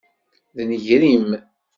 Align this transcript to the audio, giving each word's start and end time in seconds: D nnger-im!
D 0.55 0.57
nnger-im! 0.67 1.29